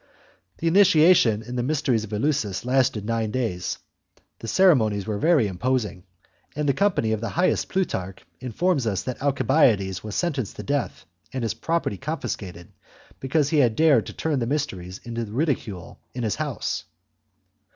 The 0.57 0.67
initiation 0.67 1.43
in 1.43 1.57
the 1.57 1.61
mysteries 1.61 2.03
of 2.05 2.09
Eleusis 2.11 2.65
lasted 2.65 3.05
nine 3.05 3.29
days. 3.29 3.77
The 4.39 4.47
ceremonies 4.47 5.05
were 5.05 5.19
very 5.19 5.45
imposing, 5.45 6.05
and 6.55 6.67
the 6.67 6.73
company 6.73 7.11
of 7.11 7.21
the 7.21 7.29
highest. 7.29 7.69
Plutarch 7.69 8.25
informs 8.39 8.87
us 8.87 9.03
that 9.03 9.21
Alcibiades 9.21 10.03
was 10.03 10.15
sentenced 10.15 10.55
to 10.55 10.63
death 10.63 11.05
and 11.31 11.43
his 11.43 11.53
property 11.53 11.97
confiscated, 11.97 12.69
because 13.19 13.49
he 13.49 13.57
had 13.57 13.75
dared 13.75 14.07
to 14.07 14.13
turn 14.13 14.39
the 14.39 14.47
mysteries 14.47 14.99
into 15.03 15.23
ridicule 15.25 15.99
in 16.15 16.23
his 16.23 16.37
house. 16.37 16.85